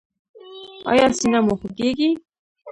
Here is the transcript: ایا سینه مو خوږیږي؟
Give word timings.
ایا 0.91 1.05
سینه 1.17 1.39
مو 1.45 1.53
خوږیږي؟ 1.59 2.09